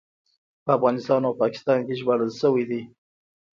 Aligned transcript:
په 0.63 0.71
افغانستان 0.77 1.21
او 1.27 1.33
پاکستان 1.41 1.79
کې 1.87 1.97
ژباړل 1.99 2.31
شوی 2.41 2.63
دی. 2.69 2.81